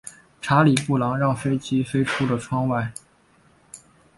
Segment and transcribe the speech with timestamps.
[0.41, 2.91] 查理布朗让飞机飞出了窗外。